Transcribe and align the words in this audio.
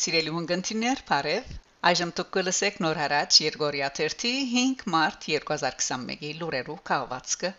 Սիրելի 0.00 0.30
ունգընտիներ, 0.38 1.00
բարև։ 1.08 1.48
Այժմ 1.88 2.12
դուք 2.18 2.28
կլսեք 2.34 2.76
նոր 2.84 3.00
հարաճ 3.00 3.36
Երգորիա 3.44 3.88
3 3.98 4.30
5 4.52 4.84
մարտ 4.94 5.26
2021-ի 5.32 6.30
լուրերով 6.38 6.78
կահվածքը։ 6.90 7.50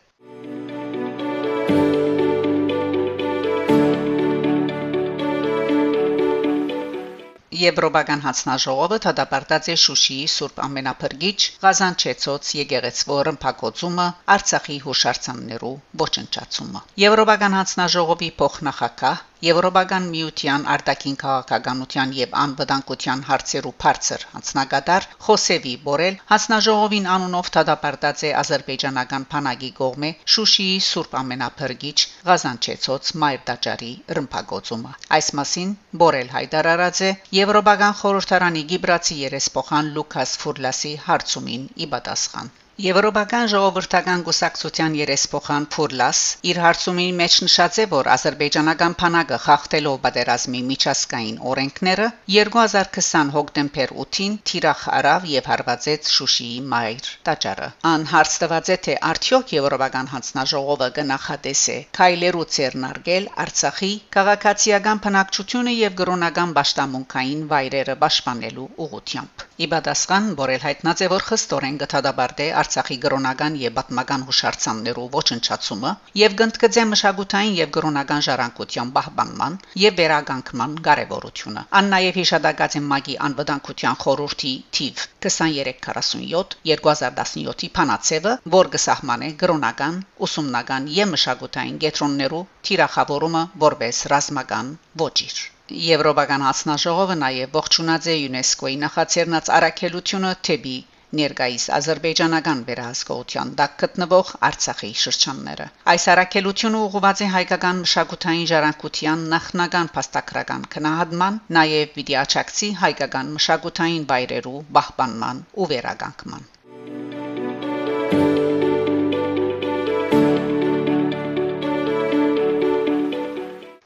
Եվրոպական 7.61 8.25
հանձնաժողովը 8.25 8.99
դադարեցած 9.05 9.73
է 9.73 9.79
Շուշիի 9.85 10.27
Սուրբ 10.35 10.61
Ամենափրկիչ 10.65 11.39
Ղազանչեցոց 11.65 12.53
եկեղեցվո 12.63 13.19
ռմբակոծումը 13.27 14.07
Արցախի 14.37 14.83
հուշարձաններու 14.87 15.75
ոչնչացումը։ 16.05 16.87
Եվրոպական 17.05 17.59
հանձնաժողովի 17.61 18.31
փոխնախագահ 18.41 19.27
Եվրոպական 19.45 20.07
միության 20.13 20.65
արտաքին 20.71 21.15
քաղաքականության 21.21 22.11
եւ 22.17 22.35
անվտանգության 22.41 23.23
հարցերու 23.29 23.71
բարձր 23.83 24.25
հանձնագետար 24.33 25.07
Խոսեվի 25.27 25.73
Բորել 25.85 26.19
հանձնաժողովին 26.33 27.09
անունով 27.15 27.49
դադարեցած 27.55 28.23
է 28.29 28.31
ազերբայջանական 28.43 29.25
փանագի 29.33 29.71
կողմէ 29.81 30.11
Շուշիի 30.35 30.77
Սուրբ 30.89 31.17
Ամենափրկիչ 31.23 31.97
Ղազանչեցոց 32.29 33.11
Մայր 33.25 33.43
տաճարի 33.49 33.91
ռմբակոծումը։ 34.19 34.95
Այս 35.19 35.33
մասին 35.41 35.75
Բորել 36.03 36.33
հայտարարած 36.37 37.05
է 37.09 37.13
Եվրոպական 37.41 37.99
խորհրդարանի 38.03 38.65
Գիբրացի 38.73 39.21
երեսփոխան 39.25 39.93
Լուկաս 39.97 40.39
Ֆուրլասի 40.45 40.97
հարցումին 41.09 41.69
ի 41.87 41.93
պատասխան 41.95 42.57
Եվրոպական 42.81 43.49
ժողովրդական 43.51 44.21
գուսակցության 44.25 44.93
երեսփոխան 44.97 45.65
Ֆուրլաս 45.73 46.19
իր 46.51 46.59
հարցումի 46.63 47.03
մեջ 47.17 47.33
նշած 47.45 47.75
է, 47.83 47.83
որ 47.91 48.07
ազերբայջանական 48.13 48.95
փանագը 49.01 49.37
խախտելով 49.43 49.97
պատերազմի 50.05 50.61
միջազգային 50.69 51.37
օրենքները 51.51 52.07
2020 52.35 53.29
հոկտեմբեր 53.35 53.93
8-ին 54.05 54.37
թիրախ 54.51 54.85
արավ 54.97 55.27
եւ 55.33 55.49
հարվածեց 55.51 56.09
Շուշիի 56.15 56.57
մայր 56.71 57.11
տաճարը։ 57.29 57.69
Ան 57.91 58.07
հարց 58.13 58.39
տված 58.45 58.73
է 58.73 58.79
թե 58.87 58.97
արդյոք 59.11 59.53
Եվրոպական 59.57 60.11
հանձնաժողովը 60.15 60.89
կնախադեսե 60.97 61.77
քայլերու 62.01 62.47
ցերնարգել 62.57 63.29
Արցախի 63.45 63.91
քաղաքացիական 64.17 65.03
բնակչությունը 65.05 65.77
եւ 65.77 66.01
գրոնական 66.01 66.57
ճշտամունքային 66.57 67.45
վայրերը 67.53 67.99
պաշտպանելու 68.07 68.67
ուղղությամբ։ 68.87 69.47
Ի 69.61 69.65
պատասխան 69.75 70.27
Բորել 70.41 70.61
հայտնած 70.65 71.01
է, 71.05 71.07
որ 71.11 71.23
խստորեն 71.29 71.75
գտադաբարդե 71.81 72.45
Արցախի 72.71 72.95
գրոնական 73.03 73.55
եւ 73.59 73.73
պատմական 73.77 74.21
հուշարձաններու 74.27 75.07
ոչնչացումը 75.15 75.89
եւ 76.19 76.35
գնդկծե 76.41 76.83
մշակութային 76.91 77.57
եւ 77.57 77.71
գրոնական 77.77 78.23
ժառանգության 78.27 78.93
պահպանման 78.97 79.57
եւ 79.81 79.97
վերագանքման 79.97 80.77
կարեւորությունը։ 80.85 81.63
Ան 81.79 81.91
նաեւ 81.93 82.19
հիշադակած 82.21 82.77
է 82.79 82.81
ՄԱԳ-ի 82.85 83.17
անվտանգության 83.27 83.99
խորհրդի 84.03 84.53
թիվ 84.77 85.03
2347 85.27 86.55
2017-ի 86.71 87.71
փանացեվը, 87.79 88.35
որ 88.55 88.71
կսահմանե 88.77 89.31
գրոնական, 89.43 89.97
ուսումնական 90.27 90.91
եւ 91.01 91.15
մշակութային 91.15 91.81
գետրոններու 91.83 92.45
թիրախավորումը 92.69 93.43
որպես 93.65 94.05
ռազմական 94.15 94.71
ոչիր։ 95.03 95.43
Եվրոպական 95.89 96.47
հանձնաժողովը 96.47 97.15
նաև 97.19 97.59
ողջունած 97.59 98.07
է 98.13 98.15
ՅՈՒՆԵՍԿՕ-ի 98.21 98.79
նախաձեռնած 98.85 99.51
առաքելությունը 99.57 100.31
թեպի 100.47 100.77
ներկայիս 101.19 101.65
ազերբայջանական 101.77 102.59
վերահսկողության 102.69 103.51
դակ 103.61 103.73
գտնվող 103.83 104.31
Արցախի 104.49 104.91
շրջանները։ 105.01 105.67
Այս 105.93 106.07
առաքելությունը 106.13 106.83
ուղղված 106.85 107.23
է 107.25 107.27
հայկական 107.35 107.81
մշակութային 107.85 108.47
ժառանգության 108.53 109.27
նախնական 109.35 109.91
փաստագրական 109.97 110.65
քնահատման, 110.77 111.41
նաև 111.59 111.93
պիտի 111.97 112.17
աչակցի 112.23 112.71
հայկական 112.85 113.35
մշակութային 113.35 114.07
բայրերու 114.13 114.65
պահպանման 114.79 115.45
ու 115.59 115.69
վերագանքման։ 115.75 116.49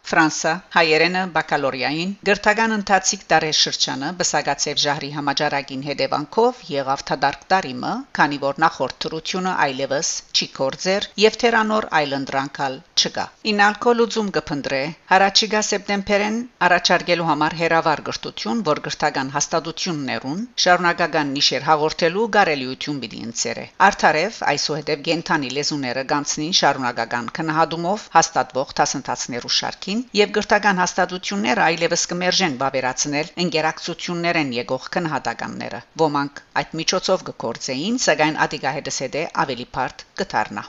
Ֆրանսա 0.06 0.52
հայերենը 0.74 1.22
բակալորիային 1.36 2.10
գրթական 2.30 2.74
ընթացիկ 2.76 3.22
տարեշրջանը 3.32 4.10
բսակացև 4.20 4.82
ժահրի 4.82 5.08
համաճարակին 5.16 5.86
հետևանքով 5.88 6.60
եղավ 6.72 7.02
թադարկ 7.10 7.48
տարիմը, 7.54 7.94
քանի 8.18 8.38
որ 8.44 8.60
նախորդ 8.64 9.00
թրությունը 9.06 9.54
այլևս 9.66 10.12
չի 10.38 10.48
կորձեր 10.58 11.08
եւ 11.24 11.40
թերանոր 11.44 11.88
այլընտրանքալ 12.02 12.78
չկա։ 13.02 13.26
Ինալկոլ 13.54 14.04
ուզում 14.06 14.30
կփնդրե 14.38 14.84
հարաճիգա 15.14 15.64
սեպտեմբերեն 15.70 16.38
առաջարկելու 16.70 17.28
համար 17.32 17.58
հերավար 17.64 18.04
գրթություն, 18.12 18.64
որ 18.70 18.84
գրթական 18.90 19.34
հաստատություններուն 19.40 20.46
շարունակական 20.66 21.34
նիշեր 21.40 21.68
հաղորդելու 21.72 22.28
գարելիություն 22.38 23.02
պիտի 23.06 23.26
ընծերը։ 23.32 23.66
Արթարև 23.90 24.40
այսուհետև 24.54 25.04
գենթանի 25.10 25.52
լեզուները 25.58 26.06
գանցնին 26.14 26.56
շարունակական 26.62 27.34
քնահատումով 27.40 28.08
հաստատվող 28.20 28.74
դասընթացներու 28.82 29.56
շարքին 29.60 29.95
մասին 29.96 30.18
եւ 30.18 30.32
գրթական 30.36 30.80
հաստատությունները 30.82 31.62
այլևս 31.66 32.02
կմերժեն 32.12 32.56
բավերացնել 32.62 33.28
ինտերակցիաներեն 33.44 34.50
եկող 34.56 34.88
քնահատականները։ 34.96 35.80
Ոմանք 36.02 36.42
այդ 36.62 36.74
միջոցով 36.80 37.24
կկործեին, 37.30 38.00
սակայն 38.06 38.40
ադիգահետս 38.46 38.98
հետ 39.06 39.16
ավելի 39.46 39.68
բարդ 39.78 40.04
կդառնա։ 40.20 40.64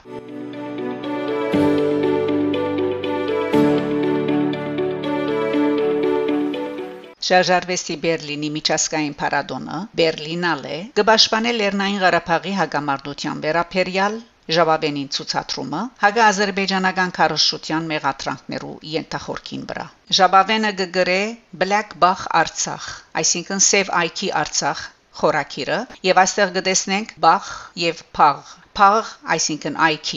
Շարժարվեստի 7.27 7.95
Բերլինի 8.07 8.49
միջազգային 8.55 9.15
փառատոնը 9.19 9.77
Բերլինալե 9.99 10.77
կպաշտպանել 11.01 11.61
Լեռնային 11.61 12.01
Ղարաբաղի 12.05 12.53
հագամարտության 12.61 13.41
վերապերյալ 13.47 14.19
Ժաբաբենին 14.55 15.07
ցուցադրումը 15.15 15.79
հագա-ադրբեջանական 16.01 17.09
քարոշչության 17.17 17.89
մեղատրանքներու 17.91 18.75
ենթախորքին 18.91 19.65
վրա։ 19.71 19.87
Ժաբավենը 20.19 20.71
գգրե 20.81 21.17
Black 21.63 21.97
Bach 22.03 22.23
Արցախ, 22.41 22.85
այսինքն 23.23 23.65
Save 23.67 24.05
IK 24.07 24.23
Արցախ 24.43 24.85
խորակիրը 25.21 25.81
եւ 26.07 26.23
այստեղ 26.23 26.55
կտեսնենք 26.59 27.13
Bach 27.27 27.51
եւ 27.83 28.03
Pag 28.19 28.55
Pag, 28.77 29.07
այսինքն 29.35 29.79
IK 29.93 30.09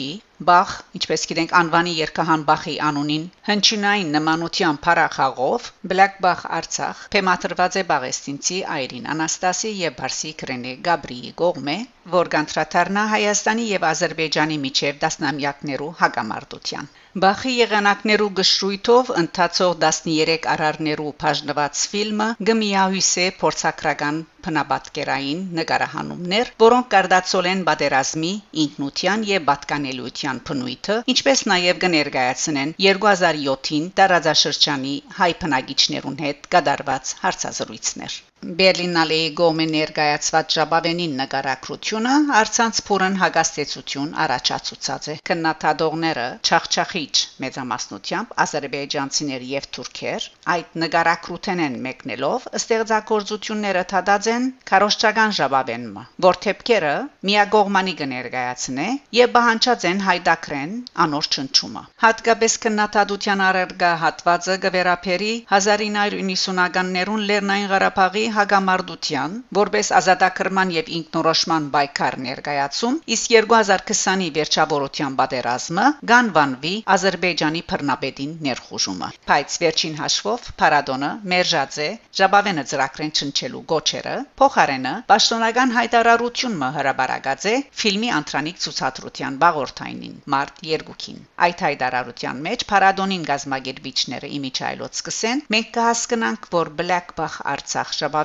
Բախ, 0.49 0.69
ինչպես 0.97 1.23
գիտենք, 1.29 1.51
անվանի 1.57 1.91
երկհան 1.95 2.43
Բախի 2.45 2.71
անունին 2.85 3.25
հնչյունային 3.49 4.07
նմանության 4.15 4.79
փարախաղով 4.85 5.67
Black 5.91 6.15
Bach 6.25 6.41
Արցախ 6.59 7.03
թեմատրված 7.15 7.77
է 7.81 7.83
Բաղեստինցի 7.91 8.57
Այրին 8.75 9.05
Անաստասի 9.15 9.73
եւ 9.81 9.95
Բարսի 9.99 10.31
Կրենե 10.41 10.73
Գաբրիի 10.87 11.31
կողմէ, 11.43 11.77
որ 12.15 12.31
կանտրատարնա 12.37 13.05
Հայաստանի 13.13 13.67
եւ 13.75 13.87
Ադրբեջանի 13.91 14.59
միջև 14.65 14.99
դասնամյակներու 15.05 15.91
հակամարտության։ 16.01 16.91
Բախի 17.27 17.55
եղանակներու 17.59 18.33
գշրույթով 18.41 19.13
ընթացող 19.21 19.77
13 19.85 20.51
արարներու 20.57 21.15
բաժնված 21.25 21.87
ֆիլմը 21.93 22.29
գմիահույս 22.51 23.13
է 23.27 23.31
փորձակրական 23.45 24.23
փնապատկերային 24.47 25.43
նկարահանումներ, 25.59 26.51
որոնք 26.65 26.89
կարդացոլ 26.95 27.49
են 27.51 27.63
բادرազմի 27.69 28.33
ինքնության 28.65 29.27
եւ 29.31 29.45
պատկանելիության 29.51 30.41
փնույթը, 30.49 30.97
ինչպես 31.15 31.45
նաեւ 31.53 31.83
կներկայացնեն 31.85 32.75
2007-ին 32.87 33.87
տարածաշրջանի 34.01 34.97
հայ 35.21 35.31
բնագիչներուն 35.45 36.19
հետ 36.27 36.51
կատարված 36.57 37.15
հարցազրույցներ։ 37.25 38.21
Բերլինալեի 38.41 39.25
գոմե 39.37 39.65
ներկայացված 39.71 40.53
Ժաբավենին 40.55 41.11
նկարակրությունը 41.19 42.13
արցանց 42.37 42.79
փուրն 42.87 43.17
հագաստեցություն 43.21 44.15
առաջացուցած 44.23 45.09
է։ 45.13 45.15
Քննադատողները 45.29 46.23
չախչախիչ 46.41 47.13
մեծամասնությամբ 47.43 48.33
ազերբայջանցիներ 48.45 49.45
եւ 49.51 49.67
թուրքեր 49.77 50.25
այդ 50.55 50.73
նկարակրութենեն 50.83 51.75
մեկնելով 51.85 52.47
ստեղծագործությունները 52.61 53.83
թադած 53.93 54.31
են 54.33 54.49
քարոշչական 54.71 55.37
Ժաբավենը, 55.41 56.05
որ 56.25 56.41
թեփքերը 56.47 56.95
միագողմանի 57.29 57.95
կներկայացնե 58.01 58.87
եւ 59.21 59.31
բահանջած 59.37 59.87
են 59.91 60.03
հայդակրեն 60.09 60.75
անոր 61.05 61.31
ճնչումը։ 61.37 61.85
Հատկապես 62.07 62.57
քննադատության 62.65 63.45
առարգա 63.51 63.93
հատվածը 64.07 64.59
գվերապերի 64.65 65.31
1990-ականներուն 65.61 67.25
Լեռնային 67.31 67.71
Ղարաբաղի 67.75 68.27
հագամարտության 68.37 69.35
որպես 69.57 69.91
ազատագրման 69.99 70.73
եւ 70.75 70.91
ինքնորոշման 70.97 71.67
պայքար 71.75 72.17
ներկայացում, 72.25 72.97
իսկ 73.15 73.33
2020-ի 73.35 74.29
վերջավորության 74.37 75.17
պատերազմը 75.21 75.85
գանվանվի 76.11 76.73
Ադրբեջանի 76.95 77.61
բռնապետին 77.71 78.31
ներխուժումը։ 78.47 79.09
Բայց 79.31 79.57
վերջին 79.63 79.95
հաշվով 80.01 80.49
Փարադոնը 80.61 81.11
մերժած 81.33 81.77
է 81.85 81.89
Ժաբավենը 82.21 82.63
ծրագրեն 82.71 83.13
չնչելու 83.17 83.63
գոչերը, 83.71 84.15
փոխարենը 84.41 84.93
պաշտոնական 85.11 85.75
հայտարարությունը 85.77 86.71
հրաբարացած 86.77 87.47
է 87.51 87.55
ֆիլմի 87.81 88.09
անտրանիկ 88.17 88.61
ցուցադրության 88.65 89.39
բաղորդայինին 89.45 90.15
մարտ 90.35 90.63
2-ին։ 90.71 91.21
Այդ 91.47 91.65
հայտարարության 91.67 92.41
մեջ 92.47 92.65
Փարադոնին 92.71 93.27
գազագերբիչները 93.31 94.31
իմիջայլոց 94.37 95.01
սկսեն. 95.01 95.43
մենք 95.55 95.71
կհասկանանք, 95.77 96.47
որ 96.55 96.67
Black-Bach 96.81 97.37
Արցախ 97.51 97.89
Ժաբավենը 98.01 98.20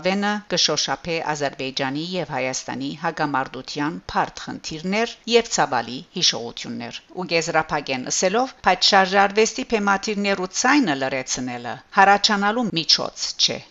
կշոշափե 0.55 1.19
Ադրբեջանի 1.35 2.07
եւ 2.15 2.33
Հայաստանի 2.37 2.91
հագամարտության 3.05 4.01
բարդ 4.15 4.43
խնդիրներ 4.47 5.15
եւ 5.35 5.53
ցավալի 5.59 6.01
հիշողություններ։ 6.19 7.01
Ու 7.21 7.29
գեզրափագեն 7.35 8.11
ասելով, 8.15 8.57
բայց 8.69 8.91
շարժարվեստի 8.93 9.69
թեմատիկներու 9.77 10.53
ցայնը 10.65 11.01
լրացնելը 11.05 11.79
հարաճանալու 12.01 12.69
միջոց 12.81 13.31
չէ։ 13.47 13.63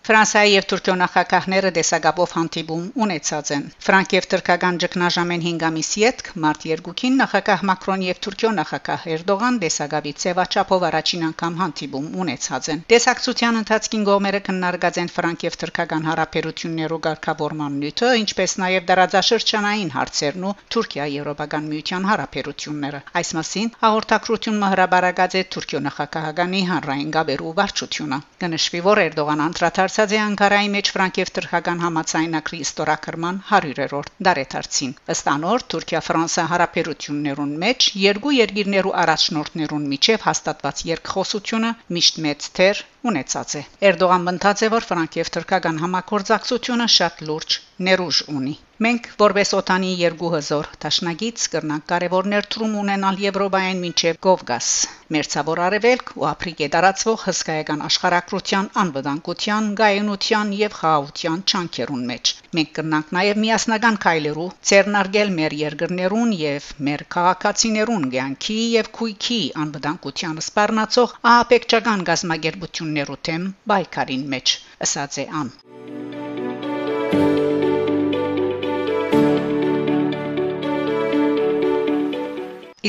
Ֆրանսիայի 0.00 0.52
եւ 0.56 0.64
Թուրքիո 0.70 0.92
նախագահները 0.98 1.70
դեսագաբով 1.76 2.30
հանդիպում 2.34 2.84
ունեցած 3.04 3.50
են։ 3.56 3.64
Ֆրանկ 3.86 4.14
եւ 4.16 4.26
Թուրքական 4.32 4.78
ճգնաժամեն 4.84 5.42
5 5.46 5.64
ամիս 5.68 5.90
յետք 6.00 6.30
մարտ 6.44 6.64
2-ին 6.70 7.18
նախագահ 7.20 7.64
Մակրոն 7.70 8.04
եւ 8.06 8.20
Թուրքիո 8.26 8.52
նախագահ 8.60 9.04
Էրդողան 9.14 9.58
դեսագաբի 9.64 10.12
ծեվաչափով 10.24 10.86
առաջին 10.88 11.26
անգամ 11.28 11.58
հանդիպում 11.60 12.06
ունեցած 12.24 12.70
են։ 12.74 12.80
Դեսակցության 12.94 13.60
ընթացքին 13.60 14.06
գոմերը 14.08 14.40
քննարկած 14.48 15.00
են 15.04 15.12
Ֆրանկ 15.20 15.44
եւ 15.50 15.60
Թուրքական 15.60 16.08
հարաբերություններու 16.10 17.00
ղեկավարման 17.06 17.78
նյութը, 17.84 18.10
ինչպես 18.24 18.56
նաեւ 18.64 18.88
դարաձաշրջանային 18.90 19.94
հարցերն 20.00 20.48
ու 20.48 20.54
Թուրքիա-Եվրոպական 20.74 21.70
միության 21.74 22.10
հարաբերությունները։ 22.10 23.04
Այս 23.20 23.30
մասին 23.40 23.70
հաղորդակցություն 23.84 24.66
հրաբարացած 24.70 25.38
է 25.40 25.46
Թուրքիո 25.54 25.84
նախագահանի 25.90 26.62
հանրային 26.70 27.14
գաբերու 27.20 27.54
վարչությունը։ 27.60 28.20
Կնշվի, 28.40 28.80
որ 28.90 29.04
Էրդողան 29.10 29.44
անդրադարձ 29.50 29.99
Ասացի 30.00 30.18
Անկարայի 30.24 30.68
մեջ 30.72 30.88
Ֆրանկիև 30.94 31.30
Թուրքական 31.36 31.80
համացայնակրի 31.84 32.60
ստորակրման 32.66 33.40
100-րդ 33.48 34.14
դարեթարցին։ 34.28 34.94
Ըստ 35.14 35.28
անոր 35.32 35.64
Թուրքիա-Ֆրանսա 35.74 36.44
հարաբերություններուն 36.52 37.52
մեջ 37.64 37.88
երկու 38.04 38.32
երկիրներու 38.36 38.94
առաջնորդներուն 39.02 39.84
միջև 39.92 40.24
հաստատված 40.30 40.82
երկխոսությունը 40.92 41.74
միշտ 41.98 42.22
մեծ 42.28 42.48
թեր 42.60 42.82
ունեցած 43.12 43.58
է։ 43.60 43.64
Էրդողան 43.90 44.26
մտած 44.30 44.64
է, 44.64 44.72
որ 44.78 44.88
Ֆրանկիև 44.94 45.34
թուրքական 45.36 45.84
համակորձակցությունը 45.84 46.90
շատ 46.96 47.24
լուրջ 47.28 47.60
ներուժ 47.90 48.24
ունի։ 48.40 48.56
Մենք 48.80 49.06
որպես 49.20 49.50
օտանի 49.60 49.90
երկու 50.00 50.30
հզոր 50.34 50.68
տաշնագից 50.82 51.46
կրնանք 51.54 51.84
կարևոր 51.92 52.28
ներդրում 52.32 52.76
ունենալ 52.82 53.20
Եվրոպայեն 53.24 53.82
մինչև 53.84 54.20
Կովկաս, 54.26 54.68
Մերձավոր 55.14 55.62
Արևելք 55.66 56.12
ու 56.20 56.26
Աֆրիկե 56.30 56.68
տարածվող 56.74 57.24
հսկայական 57.28 57.84
աշխարհակրթության 57.90 58.70
անվտանգության, 58.84 59.68
գայունության 59.80 60.54
եւ 60.60 60.76
խաղաղության 60.80 61.44
չանքերուն 61.50 62.04
մեջ։ 62.10 62.32
Մենք 62.58 62.72
կրնանք 62.80 63.12
նաեւ 63.18 63.40
միասնական 63.44 64.00
քայլերու 64.04 64.48
ցերնարգել 64.70 65.34
մեր 65.40 65.56
երկրներուն 65.60 66.32
եւ 66.40 66.70
մեր 66.88 67.04
քաղաքացիներուն 67.16 68.08
ցանկի 68.16 68.58
եւ 68.80 68.90
քույքի 68.96 69.40
անվտանգության 69.66 70.42
սպառնացող 70.46 71.16
ահապեկչական 71.34 72.06
գազագերբություն 72.10 72.80
ընկերություններու 72.80 73.18
թեմ 73.28 73.44
բայկարին 73.72 74.24
մեջ 74.34 74.54
ասած 74.86 75.20
է 75.24 75.26
ան 75.42 75.54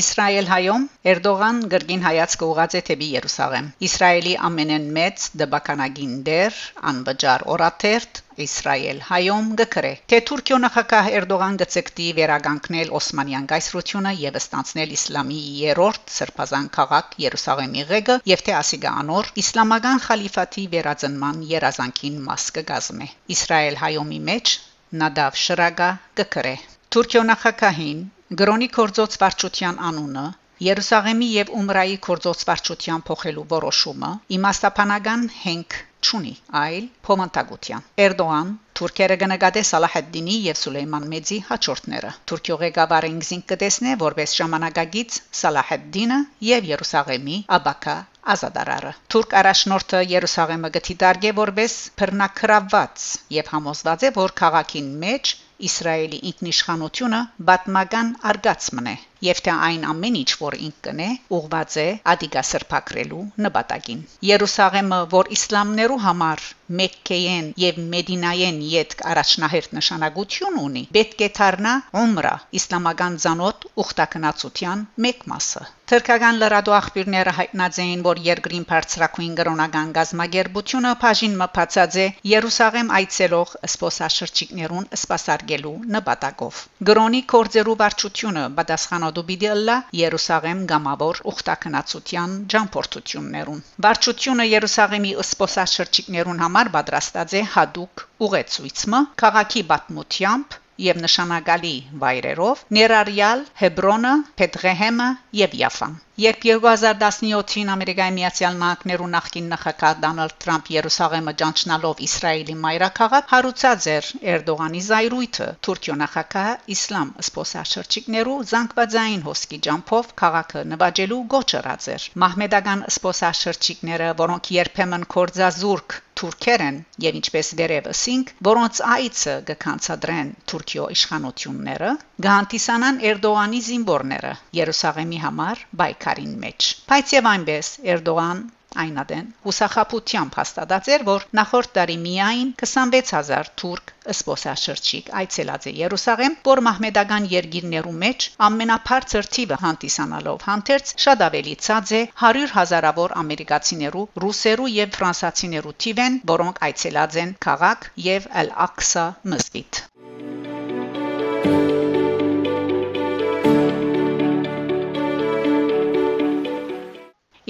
Իսրայել 0.02 0.46
հայոմ 0.50 0.84
Էրդողան 1.10 1.58
գրգին 1.72 2.00
հայացքը 2.04 2.46
ուղաց 2.52 2.72
է 2.78 2.80
թեպի 2.86 3.08
Երուսաղեմ։ 3.16 3.66
Իսրայելի 3.88 4.32
ամենեն 4.48 4.86
մեծ 4.96 5.26
դբականագին 5.42 6.14
դեր 6.28 6.56
անվճար 6.90 7.44
օրաթերթ 7.54 8.20
Իսրայել 8.46 9.02
հայոմ 9.10 9.52
գկրե 9.60 9.92
թե 10.12 10.20
Թուրքիո 10.30 10.58
նախագահ 10.64 11.10
Էրդողան 11.18 11.58
գծեկտի 11.62 12.06
վերագանքնել 12.18 12.92
Օսմանյան 12.98 13.46
գայսրությունը 13.52 14.12
եւ 14.22 14.38
ստանցնել 14.40 14.94
իսլամի 14.96 15.40
երրորդ 15.60 16.14
սրբազան 16.16 16.70
քաղաք 16.78 17.14
Երուսաղեմի 17.26 17.84
ղեկը 17.92 18.16
եւ 18.32 18.44
թե 18.48 18.56
ասիգա 18.62 18.94
անոր 19.02 19.30
իսլամական 19.44 20.02
խալիֆատի 20.06 20.64
վերածնման 20.76 21.44
երազանքին 21.52 22.16
մաս 22.30 22.48
կգազմե 22.58 23.10
Իսրայել 23.36 23.78
հայոմի 23.84 24.20
մեջ 24.32 24.56
Նադավ 25.04 25.38
Շրագա 25.44 25.92
գկրե 26.22 26.56
Թուրքիո 26.92 27.28
նախագահին 27.28 28.02
Գրոնի 28.40 28.66
կորձոց 28.74 29.14
վարչության 29.20 29.80
անունը 29.86 30.20
Երուսաղեմի 30.66 31.26
եւ 31.30 31.50
Ումրայի 31.58 31.96
կորձոց 32.06 32.44
վարչության 32.50 33.02
փոխելու 33.08 33.42
որոշումը 33.50 34.10
իմաստապանական 34.36 35.26
հենք 35.40 35.76
ճունի 36.08 36.32
այլ 36.60 36.86
փոմանտագության 37.08 37.84
Էրդողան 38.04 38.54
Թուրքերը 38.80 39.18
կնկատե 39.24 39.64
Սալահեդդինի 39.72 40.38
եւ 40.46 40.60
Սուլեյման 40.62 41.10
Մեծի 41.12 41.38
հաջորդները 41.50 42.14
Թուրքիո 42.32 42.58
ղեկավարը 42.64 43.12
ինքզին 43.16 43.44
կտեսնե 43.52 43.98
որպես 44.06 44.36
ժամանակագից 44.40 45.20
Սալահեդդինը 45.42 46.18
եւ 46.48 46.72
Երուսաղեմի 46.72 47.38
Աբակա 47.60 47.98
ազադարարը 48.36 48.96
Թուրք 49.12 49.38
առաջնորդը 49.42 50.02
Երուսաղեմը 50.16 50.72
գտի 50.78 51.00
դարգե 51.04 51.36
որպես 51.44 51.78
բռնակրաված 52.00 53.08
եւ 53.42 53.56
համոզված 53.56 54.08
է 54.08 54.16
որ 54.22 54.38
քաղաքին 54.42 54.92
մեջ 55.06 55.38
Իսրայելի 55.68 56.18
ինքնիշխանությունը 56.32 57.22
բատմական 57.50 58.12
արգած 58.32 58.70
մնե 58.78 58.94
եւ 59.26 59.42
թե 59.46 59.54
այն 59.68 59.86
ամեն 59.92 60.18
ինչ 60.22 60.30
որ 60.42 60.56
ինք 60.66 60.78
կնե 60.86 61.08
ուղված 61.38 61.76
է 61.82 61.86
ադիգա 62.12 62.42
սրբակրելու 62.50 63.22
նպատակին 63.46 64.00
Երուսաղեմը 64.30 65.00
որ 65.16 65.32
իսլամներու 65.38 66.00
համար 66.06 66.46
Մեքքեեն 66.82 67.48
եւ 67.62 67.80
Մեդինայեն 67.94 68.60
յետք 68.72 69.04
առաջնահերթ 69.12 69.76
նշանակություն 69.78 70.58
ունի 70.62 70.84
պետք 70.96 71.26
է 71.26 71.30
դառնա 71.40 71.74
ումրա 72.04 72.34
իսլամական 72.62 73.20
ցանոթ 73.26 73.68
ուխտակնացության 73.84 74.88
մեկ 75.06 75.28
մասը 75.34 75.66
Թրկական 75.92 76.38
լրադու 76.40 76.72
աղբյուրները 76.72 77.32
հայտնած 77.36 77.78
էին, 77.82 78.02
որ 78.06 78.20
երկրին 78.26 78.62
բարձրակույն 78.68 79.32
կրոնական 79.40 79.90
գազագերբությունը 79.96 80.92
բաժին 81.02 81.34
մփացած 81.40 81.98
է 82.04 82.06
Երուսաղեմ 82.30 82.92
այցելող 82.98 83.52
սպասաշրջիկներուն 83.68 84.86
սպասարկելու 84.96 85.74
նպատակով։ 85.96 86.62
Գրոնի 86.90 87.20
կորձերու 87.34 87.76
վարչությունը 87.82 88.44
պատասխանատու 88.62 89.11
պիտի 89.28 89.48
ըլլա 89.54 89.76
Երուսաղեմ 90.00 90.62
գամավոր 90.72 91.20
ուխտակնացության 91.32 92.34
ջամփորդություններուն։ 92.54 93.60
Վարչությունը 93.86 94.48
Երուսաղեմի 94.52 95.12
սպասաշրջիկներուն 95.26 96.42
համար 96.46 96.72
պատրաստած 96.78 97.36
է 97.42 97.44
հadoop 97.58 98.06
ուղեցույցը 98.28 99.04
քաղաքի 99.24 99.62
պատմությամբ 99.72 100.58
եւ 100.82 100.98
նշանակալի 101.04 101.74
վայրերով 102.02 102.62
ներառյալ 102.76 103.42
Հեբրոնը, 103.62 104.12
Փետրեհեմը 104.40 105.08
եւ 105.42 105.56
Յաֆան։ 105.62 105.98
Երբ 106.20 106.42
2017-ին 106.44 107.70
Ամերիկայի 107.72 108.12
Միացյալ 108.14 108.56
Նահանգներու 108.62 109.06
նախկին 109.12 109.46
նախագահ 109.52 109.94
Դոնալդ 110.02 110.34
Թրամփ 110.44 110.66
Երուսաղեմը 110.74 111.32
ճանչնալով 111.42 112.02
Իսրայելի 112.06 112.56
մայրաքաղաք 112.64 113.32
հարուցած 113.32 113.86
էր 113.94 114.10
Էրդողանի 114.34 114.82
զայրույթը 114.88 115.48
Թուրքիո 115.68 115.96
նախագահ 116.02 116.68
Իսլամ 116.76 117.14
սփոսաշրջիկներու 117.30 118.36
զանգվածային 118.52 119.26
հոսքի 119.30 119.62
ջամփով 119.68 120.14
քաղաքը 120.24 120.68
նվաճելու 120.74 121.22
գոչրած 121.36 121.90
էր։ 121.96 122.08
Մահմեդական 122.26 122.86
սփոսաշրջիկները, 122.98 124.14
որոնք 124.20 124.54
երբեմն 124.60 125.12
կորձազուրկ 125.16 126.00
թուրքեր 126.22 126.62
են 126.62 126.76
եւ 127.02 127.16
ինչպես 127.18 127.48
վերևսինք, 127.58 128.28
որոնց 128.48 128.80
այցը 128.94 129.32
կքանցադրեն 129.48 130.28
Թուրքիո 130.52 130.84
իշխանությունները, 130.94 131.90
գանտիսանան 132.26 133.00
Էրդողանի 133.10 133.62
զինվորները 133.68 134.32
Երուսաղեմի 134.60 135.18
համար 135.24 135.64
բայկարին 136.02 136.32
մեջ։ 136.42 136.68
Բայց 136.90 137.10
եւ 137.14 137.26
այնպես 137.30 137.66
Էրդողան 137.92 138.38
այնադեն 138.82 139.26
հուսախապությամբ 139.44 140.38
հաստատած 140.38 140.88
էր, 140.94 141.02
որ 141.08 141.26
նախորդ 141.38 141.70
տարի 141.76 141.96
միայն 142.06 142.48
26000 142.62 143.50
թուրք 143.62 143.92
սպոսաշրջիկ 144.14 145.12
այցելած 145.20 145.68
է 145.70 145.74
Երուսաղեմ, 145.82 146.34
որ 146.48 146.62
մահմեդական 146.68 147.28
երկիրներու 147.34 147.94
մեջ 148.02 148.26
ամենաբարձր 148.48 149.30
թիվը 149.36 149.60
հանդիսանալով 149.66 150.48
հանդերձ 150.48 150.94
շատ 151.06 151.24
ավելի 151.28 151.54
ցած 151.68 151.94
է 152.00 152.02
100 152.24 152.50
հազարավոր 152.56 153.16
ամերիկացիներու, 153.22 154.08
ռուսերու 154.26 154.72
եւ 154.80 154.98
ֆրանսացիներու 154.98 155.78
թիվեն, 155.86 156.20
որոնք 156.34 156.62
այցելած 156.72 157.22
են 157.26 157.38
քաղաք 157.48 157.90
եւ 158.10 158.30
Ալ-Aqsa 158.42 159.08
մզգիթ։ 159.34 159.84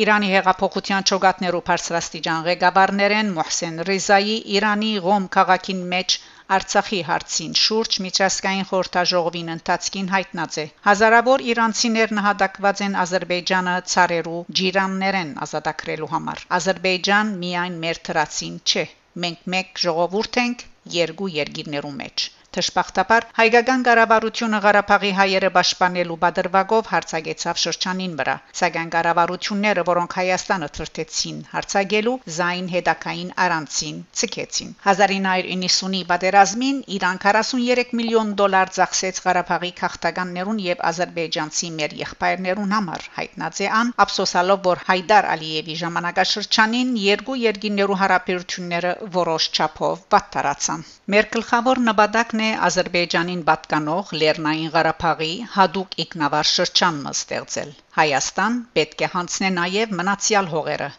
Իրանի 0.02 0.28
հեղափոխության 0.34 1.06
ճոգատներու 1.12 1.62
բարձրաստիճան 1.68 2.44
ղեկավարներեն 2.48 3.32
Մոհսեն 3.38 3.82
Ռիզայի 3.88 4.36
Իրանի 4.58 4.92
Ղոմ 5.06 5.26
քաղաքին 5.36 5.82
մեջ 5.92 6.16
Արցախի 6.56 7.00
հարցին 7.08 7.52
շուրջ 7.62 7.98
միջազգային 8.06 8.66
խորհրդաժողովին 8.70 9.52
ընթացքին 9.54 10.10
հայտնած 10.14 10.58
է 10.62 10.66
հազարավոր 10.88 11.44
իրանցիներ 11.52 12.14
նահատակված 12.18 12.82
են 12.88 12.98
Ադրբեջանը 13.04 13.76
ցարերու 13.94 14.42
ջիրաններեն 14.60 15.32
ազատագրելու 15.46 16.10
համար 16.16 16.44
Ադրբեջան 16.60 17.34
միայն 17.46 17.80
մեր 17.86 18.02
թրացին 18.10 18.60
չէ 18.72 18.86
մենք 19.26 19.48
մեկ 19.56 19.82
ժողովուրդ 19.86 20.40
ենք 20.44 20.68
երկու 20.98 21.32
երկիրներու 21.38 21.96
մեջ 22.02 22.30
Թշպախտաբար 22.52 23.24
հայկական 23.36 23.82
կառավարությունը 23.86 24.58
Ղարաբաղի 24.64 25.10
հայերը 25.18 25.48
պաշտպանելու 25.52 26.16
բادرվագով 26.24 26.88
հարցագեցավ 26.92 27.60
շրջանին 27.62 28.16
վրա։ 28.18 28.34
Սակայն 28.60 28.90
կառավարությունները, 28.94 29.84
որոնք 29.88 30.16
Հայաստանը 30.18 30.68
ծրտեցին 30.78 31.38
հարցագելու, 31.52 32.14
զայն 32.38 32.68
հետակային 32.72 33.30
առանցին, 33.44 34.02
ցկեցին։ 34.20 34.74
1990-ի 34.84 36.02
պատերազմին 36.12 36.82
Իրան 36.98 37.22
43 37.24 37.96
միլիոն 38.02 38.34
դոլար 38.42 38.74
ծախսեց 38.76 39.22
Ղարաբաղի 39.28 39.72
քաղաքականներուն 39.80 40.62
եւ 40.66 40.84
ազերբայջանցի 40.92 41.72
մեր 41.80 41.96
եղբայրներուն 42.02 42.76
համար, 42.76 43.08
հայտնած 43.16 43.62
է 43.64 43.72
ան, 43.80 43.94
ափսոսալով, 44.04 44.62
որ 44.68 44.84
Հայդար 44.92 45.30
Ալիևի 45.38 45.78
ժամանակաշրջանին 45.86 46.92
երկու 47.06 47.40
երկիներու 47.46 48.00
հարաբերությունները 48.04 48.94
որոշ 49.16 49.50
չափով 49.56 50.06
վատ 50.12 50.30
տարածան։ 50.36 50.86
Մեր 51.12 51.26
գլխավոր 51.32 51.82
նպատակն 51.88 52.41
է 52.46 52.50
Ադրբեջանին 52.66 53.42
պատկանող 53.48 54.12
Լեռնային 54.22 54.70
Ղարաբաղի 54.76 55.30
հadoop 55.56 55.96
ինքնավար 56.04 56.50
շրջանը 56.52 57.14
ստեղծել։ 57.18 57.72
Հայաստան 57.98 58.60
պետք 58.78 59.04
է 59.06 59.10
հանցնե 59.16 59.50
նաև 59.58 59.96
մնացյալ 60.02 60.52
հողերը, 60.54 60.90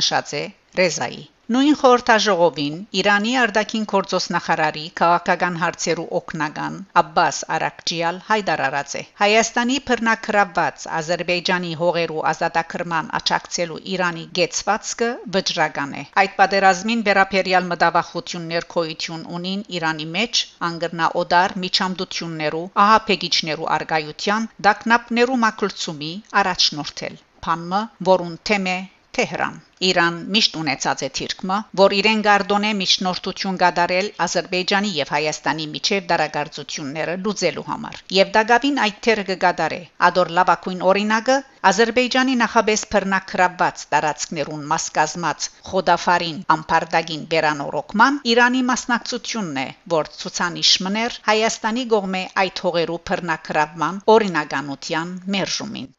նշած 0.00 0.34
է 0.40 0.44
Ռեզայի։ 0.80 1.22
Նույն 1.54 1.76
խորհրդաժողովին 1.78 2.74
Իրանի 2.98 3.30
արտաքին 3.44 3.86
գործոս 3.92 4.26
նախարարի 4.32 4.82
քաղաքական 4.98 5.54
հարցերու 5.62 6.04
օկնական 6.18 6.76
Աբբաս 7.00 7.40
Արաքջիալ 7.54 8.20
հայտարարած 8.26 8.94
է 9.00 9.02
Հայաստանի 9.22 9.78
բռնակրաված 9.88 10.84
Ադրբեջանի 10.98 11.72
հողերու 11.80 12.22
ազատագրման 12.32 13.08
աճակցելու 13.20 13.80
Իրանի 13.94 14.22
գեցվածքը 14.38 15.08
վճռական 15.38 15.96
է 16.02 16.04
այդ 16.24 16.38
պատերազմին 16.38 17.02
վերապերյալ 17.10 17.68
մտավախություններ 17.72 18.68
քոյություն 18.76 19.26
ունին 19.40 19.66
Իրանի 19.80 20.08
մեջ 20.18 20.44
անգրնա 20.70 21.10
օդար 21.24 21.56
միջամդություններու 21.64 22.62
ահապեգիչներու 22.84 23.68
արգայության 23.80 24.48
դակնապներու 24.70 25.42
մակլցումի 25.48 26.14
առաջնորդել 26.44 27.20
Փանմը 27.48 27.84
որուն 28.12 28.40
թեմե 28.52 28.78
Թեհրան 29.18 29.60
Իրան 29.88 30.16
միշտ 30.34 30.56
ունեցած 30.60 31.02
է 31.06 31.08
թիրքմը, 31.18 31.54
որ 31.80 31.92
իրեն 31.98 32.18
գարդոնե 32.24 32.70
միջնորդություն 32.80 33.58
գդարել 33.62 34.08
Ադրբեջանի 34.24 34.90
եւ 34.96 35.12
Հայաստանի 35.14 35.66
միջև 35.76 36.08
դարագարձությունները 36.10 37.14
լուծելու 37.22 37.64
համար։ 37.68 38.02
Եվ 38.16 38.34
դակավին 38.34 38.76
այդ 38.86 38.98
թերը 39.06 39.24
կգադարե։ 39.30 39.80
Ադոր 40.08 40.32
լավակույն 40.38 40.84
օրինակը 40.90 41.36
Ադրբեջանի 41.70 42.36
նախաբես 42.42 42.84
բռնակրաված 42.92 43.86
տարածքներուն 43.94 44.68
մաս 44.74 44.90
կազմած 45.00 45.48
Խոդաֆարին 45.70 46.42
ամփարդագին 46.56 47.24
վերանորոգման 47.32 48.20
Իրանի 48.34 48.62
մասնակցությունն 48.72 49.62
է, 49.64 49.68
որ 49.96 50.12
ցուցանիշ 50.20 50.74
մներ 50.88 51.18
Հայաստանի 51.30 51.86
գողմե 51.94 52.22
այդ 52.44 52.64
հողերու 52.68 53.00
բռնակրավման 53.12 54.04
օրինականության 54.16 55.16
մերժումին։ 55.36 55.90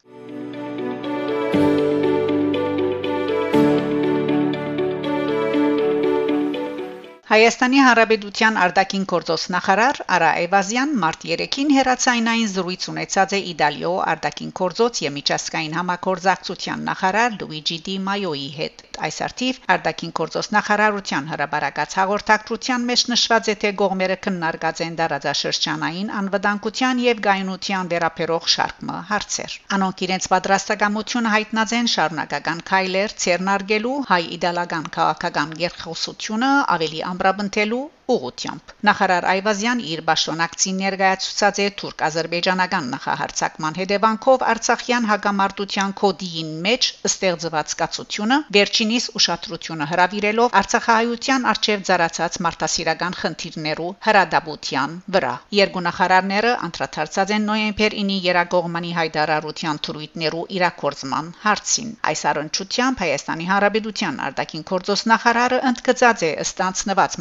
Հայաստանի 7.32 7.78
Հանրապետության 7.80 8.58
արտաքին 8.62 9.04
գործոս 9.12 9.44
նախարար 9.54 10.00
Արա 10.16 10.32
Էվազյան 10.42 10.90
մարտ 11.04 11.22
3-ին 11.30 11.70
հերացայինային 11.78 12.50
զրույց 12.58 12.88
ունեցած 12.92 13.36
է 13.38 13.42
Իտալիո 13.54 13.94
արտաքին 14.14 14.52
գործոց 14.60 15.00
եւ 15.08 15.16
միջազգային 15.22 15.78
համագործակցության 15.80 16.84
նախարար 16.92 17.38
Լուիջի 17.40 17.78
Դի 17.88 17.96
Մայոյի 18.08 18.50
հետ։ 18.58 18.84
Այս 19.08 19.18
արդիվ 19.26 19.60
արտաքին 19.74 20.12
գործոս 20.20 20.50
նախարարության 20.56 21.30
հրաբարակած 21.32 21.96
հաղորդակցության 22.02 22.84
մեջ 22.92 23.06
նշված 23.12 23.48
է 23.48 23.56
թե 23.62 23.72
գողմերը 23.82 24.18
քննարկած 24.28 24.84
են 24.86 25.00
դարաձաշրջանային 25.00 26.12
անվտանգության 26.20 27.02
եւ 27.06 27.24
գայունության 27.32 27.92
վերապերող 27.96 28.52
շարքը 28.56 29.00
հարցեր։ 29.14 29.58
Անոնք 29.80 30.06
իրենց 30.06 30.30
պատրաստակամությունը 30.36 31.34
հայտնած 31.38 31.76
են 31.80 31.90
շարունակական 31.96 32.62
քայլեր 32.72 33.18
ցերնարգելու 33.24 33.96
հայ-իտալական 34.12 34.86
քաղաքական 35.00 35.58
երկխոսությունը 35.64 36.52
ավելի 36.76 37.02
ամրապնդելու 37.22 37.80
ուղությամբ 38.16 38.76
նախարար 38.90 39.28
Այվազյան 39.32 39.84
իր 39.92 40.02
ճշտոնակցին 40.12 40.80
ներկայացուցած 40.82 41.60
է 41.62 41.68
թուրք-ազերբայջանական 41.82 42.90
նախահարցակման 42.96 43.78
հետևանքով 43.82 44.44
Արցախյան 44.52 45.08
հակամարտության 45.12 45.94
կոդիին 46.02 46.52
մեջ 46.66 46.90
ստեղծված 47.10 47.76
կացությունը 47.82 48.38
վերջինիս 48.58 49.06
ուշադրությունը 49.22 49.88
հրավիրելով 49.92 50.56
Արցախահայության 50.62 51.48
արչև 51.52 51.86
ծառացած 51.92 52.40
մարտահրավերական 52.46 53.16
խնդիրներու 53.22 53.90
հրադաբության 54.06 54.96
վրա 55.16 55.34
երկու 55.58 55.84
նախարարները 55.88 56.52
անդրադարձած 56.68 57.34
են 57.36 57.48
նոյեմբեր 57.52 57.96
9-ի 58.02 58.18
երագողմանի 58.28 58.92
հայտարարության 58.98 59.82
թրույթներու 59.88 60.46
իրակորձման 60.58 61.32
հարցին 61.46 61.92
այս 62.12 62.22
առընչությամբ 62.32 63.04
Հայաստանի 63.06 63.50
Հանրապետության 63.52 64.22
արտաքին 64.28 64.66
գործոս 64.72 65.06
նախարարը 65.12 65.60
ընդգծած 65.72 66.26
է 66.28 66.32
ըստանցնված 66.46 67.18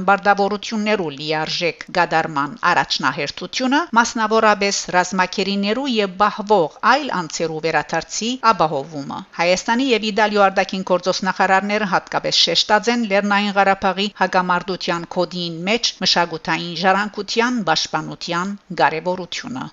մարտահրավերական 0.00 0.06
բարդավորություններու 0.08 1.08
լիարժեք 1.16 1.84
գադարման 1.96 2.52
առաջնահերթությունը 2.70 3.80
մասնավորապես 3.98 4.76
ռազմակերիներու 4.96 5.86
եւ 5.94 6.14
բահվող 6.22 6.76
այլ 6.92 7.08
անձերու 7.20 7.60
վերաթարցի 7.66 8.30
ապահովումը 8.52 9.18
Հայաստանի 9.40 9.88
եւ 9.90 10.06
Իտալիո 10.10 10.44
արտաքին 10.46 10.86
գործոս 10.92 11.22
նախարարները 11.30 11.90
հատկապես 11.94 12.40
շեշտած 12.46 12.92
են 12.94 13.04
Լեռնային 13.12 13.56
Ղարաբաղի 13.58 14.08
հագամարտության 14.22 15.08
կոդին 15.16 15.60
մեջ 15.70 15.92
մշակութային 16.06 16.74
ժառանգության 16.84 17.62
պաշտպանության 17.70 18.56
կարևորությունը 18.82 19.68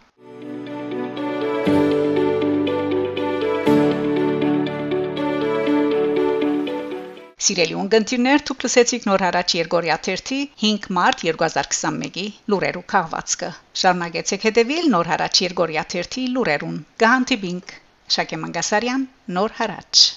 Սիրելի 7.45 7.75
ունգընտիրներ, 7.79 8.43
դուք 8.49 8.63
լսեցիք 8.65 9.03
նոր 9.07 9.23
հարաճ 9.25 9.53
Երգորիա 9.57 9.97
3 10.07 10.39
5 10.61 10.87
մարտ 10.97 11.21
2021-ի 11.27 12.25
լուրերու 12.53 12.83
քաղվածքը։ 12.95 13.51
Շարունակեցեք 13.83 14.49
հետևել 14.49 14.91
նոր 14.97 15.13
հարաճ 15.13 15.45
Երգորիա 15.45 15.87
3 15.95 16.27
լուրերուն։ 16.33 16.83
Գահանտիբինգ 17.05 17.79
Շակե 18.17 18.45
Մանգասարյան, 18.45 19.09
նոր 19.37 19.59
հարաճ։ 19.61 20.07